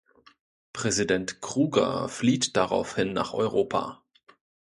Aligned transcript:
Präsident 0.73 1.43
Kruger 1.43 2.09
flieht 2.09 2.57
daraufhin 2.57 3.13
nach 3.13 3.35
Europa. 3.35 4.01